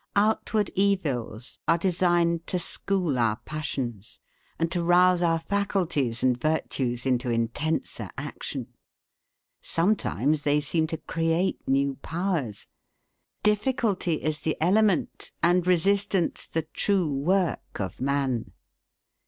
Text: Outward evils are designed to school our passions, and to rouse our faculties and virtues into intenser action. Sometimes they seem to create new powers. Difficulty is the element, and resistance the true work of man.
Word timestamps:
Outward 0.15 0.71
evils 0.73 1.59
are 1.67 1.77
designed 1.77 2.47
to 2.47 2.57
school 2.57 3.19
our 3.19 3.35
passions, 3.35 4.19
and 4.57 4.71
to 4.71 4.81
rouse 4.81 5.21
our 5.21 5.37
faculties 5.37 6.23
and 6.23 6.35
virtues 6.41 7.05
into 7.05 7.29
intenser 7.29 8.09
action. 8.17 8.73
Sometimes 9.61 10.41
they 10.41 10.59
seem 10.59 10.87
to 10.87 10.97
create 10.97 11.61
new 11.67 11.97
powers. 11.97 12.65
Difficulty 13.43 14.15
is 14.15 14.39
the 14.39 14.57
element, 14.59 15.31
and 15.43 15.67
resistance 15.67 16.47
the 16.47 16.63
true 16.63 17.07
work 17.07 17.79
of 17.79 18.01
man. 18.01 18.53